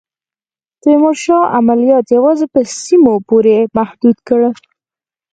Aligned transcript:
تیمورشاه 0.81 1.45
عملیات 1.57 2.05
یوازي 2.17 2.45
په 2.53 2.61
سیمو 2.83 3.13
پوري 3.27 3.57
محدود 3.77 4.17
کړل. 4.27 4.53